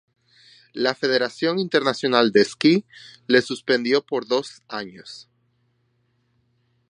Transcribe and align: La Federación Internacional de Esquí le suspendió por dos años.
La 0.73 0.95
Federación 0.95 1.59
Internacional 1.59 2.31
de 2.31 2.41
Esquí 2.41 2.85
le 3.27 3.43
suspendió 3.43 4.03
por 4.03 4.25
dos 4.25 4.63
años. 4.67 5.29